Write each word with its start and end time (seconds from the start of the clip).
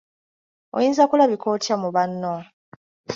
Oyinza 0.77 1.03
kulabika 1.09 1.47
otya 1.55 1.75
mu 1.81 1.89
banno? 1.95 2.33